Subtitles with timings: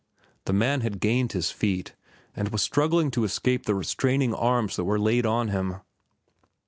[0.45, 1.93] The man had gained his feet
[2.35, 5.81] and was struggling to escape the restraining arms that were laid on him.